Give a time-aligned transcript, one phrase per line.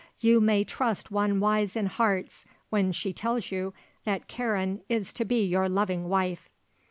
[0.19, 5.25] You may trust one wise in hearts when she tells you that Karen is to
[5.25, 6.49] be your loving wife."